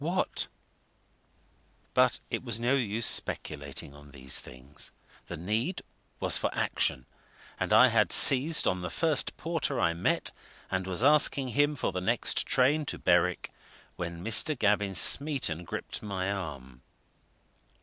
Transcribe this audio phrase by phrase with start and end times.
[0.03, 0.47] what
[1.93, 4.89] But it was no use speculating on these things
[5.27, 5.83] the need
[6.19, 7.05] was for action.
[7.59, 10.31] And I had seized on the first porter I met,
[10.71, 13.51] and was asking him for the next train to Berwick,
[13.95, 14.57] when Mr.
[14.57, 16.81] Gavin Smeaton gripped my arm.